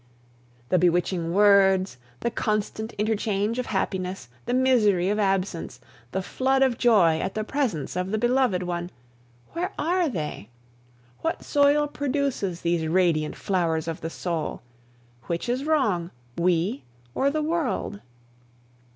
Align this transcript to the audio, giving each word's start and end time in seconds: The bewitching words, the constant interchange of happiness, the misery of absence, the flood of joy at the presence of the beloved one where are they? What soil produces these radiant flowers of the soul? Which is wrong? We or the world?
The 0.69 0.79
bewitching 0.79 1.31
words, 1.31 1.99
the 2.21 2.31
constant 2.31 2.91
interchange 2.93 3.59
of 3.59 3.67
happiness, 3.67 4.29
the 4.47 4.53
misery 4.55 5.11
of 5.11 5.19
absence, 5.19 5.79
the 6.11 6.23
flood 6.23 6.63
of 6.63 6.79
joy 6.79 7.19
at 7.19 7.35
the 7.35 7.43
presence 7.43 7.95
of 7.95 8.09
the 8.09 8.17
beloved 8.17 8.63
one 8.63 8.89
where 9.51 9.71
are 9.77 10.09
they? 10.09 10.49
What 11.19 11.43
soil 11.45 11.85
produces 11.85 12.61
these 12.61 12.87
radiant 12.87 13.35
flowers 13.35 13.87
of 13.87 14.01
the 14.01 14.09
soul? 14.09 14.63
Which 15.25 15.47
is 15.47 15.65
wrong? 15.65 16.09
We 16.35 16.83
or 17.13 17.29
the 17.29 17.43
world? 17.43 17.99